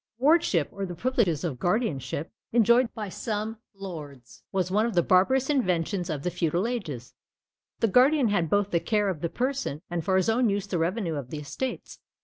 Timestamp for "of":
1.43-1.59, 4.87-4.95, 6.09-6.23, 9.09-9.21, 11.13-11.29